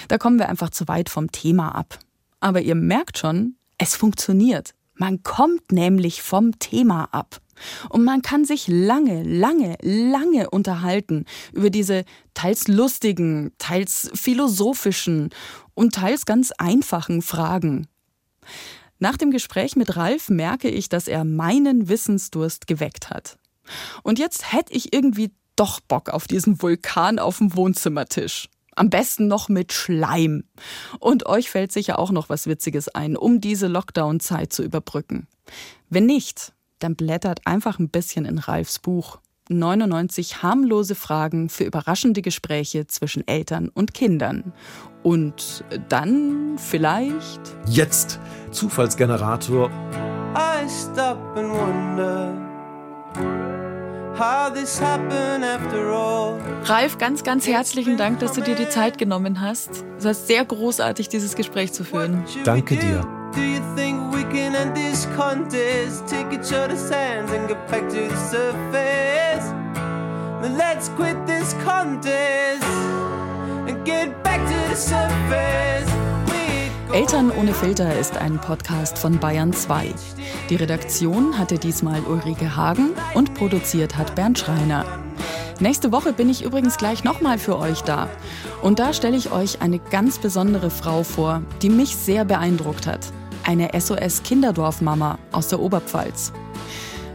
Da 0.08 0.18
kommen 0.18 0.38
wir 0.38 0.48
einfach 0.48 0.70
zu 0.70 0.88
weit 0.88 1.08
vom 1.08 1.32
Thema 1.32 1.74
ab. 1.74 1.98
Aber 2.40 2.60
ihr 2.60 2.74
merkt 2.74 3.18
schon, 3.18 3.56
es 3.78 3.96
funktioniert. 3.96 4.74
Man 4.94 5.22
kommt 5.22 5.70
nämlich 5.72 6.22
vom 6.22 6.58
Thema 6.58 7.04
ab. 7.12 7.40
Und 7.88 8.04
man 8.04 8.22
kann 8.22 8.44
sich 8.44 8.68
lange, 8.68 9.22
lange, 9.22 9.76
lange 9.80 10.50
unterhalten 10.50 11.24
über 11.52 11.70
diese 11.70 12.04
teils 12.34 12.68
lustigen, 12.68 13.52
teils 13.58 14.10
philosophischen 14.14 15.30
und 15.74 15.94
teils 15.94 16.24
ganz 16.24 16.52
einfachen 16.52 17.22
Fragen. 17.22 17.88
Nach 19.00 19.16
dem 19.16 19.30
Gespräch 19.30 19.76
mit 19.76 19.96
Ralf 19.96 20.28
merke 20.28 20.68
ich, 20.68 20.88
dass 20.88 21.08
er 21.08 21.24
meinen 21.24 21.88
Wissensdurst 21.88 22.66
geweckt 22.66 23.10
hat. 23.10 23.38
Und 24.02 24.18
jetzt 24.18 24.52
hätte 24.52 24.72
ich 24.72 24.92
irgendwie 24.92 25.30
doch 25.56 25.80
Bock 25.80 26.10
auf 26.10 26.26
diesen 26.26 26.62
Vulkan 26.62 27.18
auf 27.18 27.38
dem 27.38 27.54
Wohnzimmertisch. 27.54 28.48
Am 28.78 28.90
besten 28.90 29.26
noch 29.26 29.48
mit 29.48 29.72
Schleim. 29.72 30.44
Und 31.00 31.26
euch 31.26 31.50
fällt 31.50 31.72
sicher 31.72 31.98
auch 31.98 32.12
noch 32.12 32.28
was 32.28 32.46
Witziges 32.46 32.88
ein, 32.88 33.16
um 33.16 33.40
diese 33.40 33.66
Lockdown-Zeit 33.66 34.52
zu 34.52 34.62
überbrücken. 34.62 35.26
Wenn 35.90 36.06
nicht, 36.06 36.52
dann 36.78 36.94
blättert 36.94 37.40
einfach 37.44 37.80
ein 37.80 37.88
bisschen 37.88 38.24
in 38.24 38.38
Ralfs 38.38 38.78
Buch. 38.78 39.18
99 39.48 40.42
harmlose 40.42 40.94
Fragen 40.94 41.48
für 41.48 41.64
überraschende 41.64 42.22
Gespräche 42.22 42.86
zwischen 42.86 43.26
Eltern 43.26 43.68
und 43.68 43.94
Kindern. 43.94 44.52
Und 45.02 45.64
dann 45.88 46.56
vielleicht. 46.58 47.40
Jetzt 47.66 48.20
Zufallsgenerator. 48.52 49.70
I 50.36 50.68
stop 50.68 51.18
and 51.36 51.50
wonder. 51.50 52.47
Ralf, 56.64 56.98
ganz, 56.98 57.22
ganz 57.22 57.46
herzlichen 57.46 57.96
Dank, 57.96 58.18
dass 58.18 58.32
du 58.32 58.40
dir 58.40 58.56
die 58.56 58.68
Zeit 58.68 58.98
genommen 58.98 59.40
hast. 59.40 59.84
Es 59.96 60.04
war 60.04 60.14
sehr 60.14 60.44
großartig, 60.44 61.08
dieses 61.08 61.36
Gespräch 61.36 61.72
zu 61.72 61.84
führen. 61.84 62.24
Danke 62.44 62.76
dir. 62.76 63.06
Do 63.34 63.40
you 63.40 63.60
think 63.76 64.12
we 64.12 64.24
can 64.24 64.54
end 64.54 64.74
this 64.74 65.06
contest? 65.16 66.08
Take 66.08 66.34
each 66.34 66.52
other's 66.52 66.90
hands 66.90 67.30
and 67.30 67.46
get 67.46 67.64
back 67.68 67.88
to 67.90 67.94
the 67.94 68.16
surface. 68.28 69.54
Then 70.42 70.56
let's 70.56 70.90
quit 70.96 71.16
this 71.26 71.54
contest 71.64 72.64
and 73.68 73.84
get 73.84 74.22
back 74.24 74.40
to 74.46 74.54
the 74.68 74.76
surface. 74.76 76.07
Eltern 76.92 77.30
ohne 77.30 77.52
Filter 77.52 77.98
ist 77.98 78.16
ein 78.16 78.40
Podcast 78.40 78.96
von 78.96 79.18
Bayern 79.18 79.52
2. 79.52 79.92
Die 80.48 80.56
Redaktion 80.56 81.38
hatte 81.38 81.58
diesmal 81.58 82.00
Ulrike 82.00 82.56
Hagen 82.56 82.94
und 83.12 83.34
produziert 83.34 83.98
hat 83.98 84.14
Bernd 84.14 84.38
Schreiner. 84.38 84.86
Nächste 85.60 85.92
Woche 85.92 86.14
bin 86.14 86.30
ich 86.30 86.42
übrigens 86.42 86.78
gleich 86.78 87.04
nochmal 87.04 87.38
für 87.38 87.58
euch 87.58 87.82
da. 87.82 88.08
Und 88.62 88.78
da 88.78 88.94
stelle 88.94 89.18
ich 89.18 89.30
euch 89.30 89.60
eine 89.60 89.78
ganz 89.78 90.18
besondere 90.18 90.70
Frau 90.70 91.02
vor, 91.02 91.42
die 91.60 91.68
mich 91.68 91.94
sehr 91.94 92.24
beeindruckt 92.24 92.86
hat. 92.86 93.00
Eine 93.44 93.78
SOS-Kinderdorfmama 93.78 95.18
aus 95.30 95.48
der 95.48 95.60
Oberpfalz. 95.60 96.32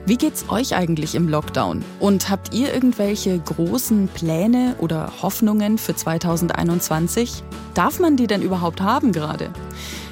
Wie 0.05 0.17
geht's 0.17 0.49
euch 0.49 0.75
eigentlich 0.75 1.15
im 1.15 1.29
Lockdown? 1.29 1.81
Und 2.01 2.29
habt 2.29 2.53
ihr 2.53 2.73
irgendwelche 2.73 3.39
großen 3.39 4.09
Pläne 4.09 4.75
oder 4.79 5.13
Hoffnungen 5.21 5.77
für 5.77 5.95
2021? 5.95 7.41
Darf 7.73 8.01
man 8.01 8.17
die 8.17 8.27
denn 8.27 8.41
überhaupt 8.41 8.81
haben 8.81 9.13
gerade? 9.13 9.49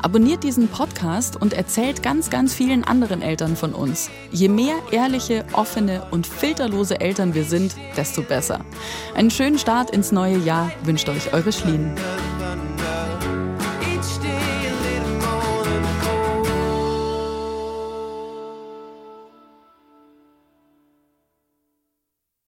Abonniert 0.02 0.44
diesen 0.44 0.68
Podcast 0.68 1.36
und 1.36 1.52
erzählt 1.52 2.02
ganz, 2.02 2.30
ganz 2.30 2.54
vielen 2.54 2.84
anderen 2.84 3.22
Eltern 3.22 3.56
von 3.56 3.74
uns. 3.74 4.10
Je 4.30 4.48
mehr 4.48 4.76
ehrliche, 4.90 5.44
offene 5.52 6.02
und 6.10 6.26
filterlose 6.26 7.00
Eltern 7.00 7.34
wir 7.34 7.44
sind, 7.44 7.74
desto 7.96 8.22
besser. 8.22 8.64
Einen 9.14 9.30
schönen 9.30 9.58
Start 9.58 9.90
ins 9.90 10.12
neue 10.12 10.38
Jahr 10.38 10.70
wünscht 10.84 11.08
euch 11.08 11.32
eure 11.32 11.52
Schlien. 11.52 11.94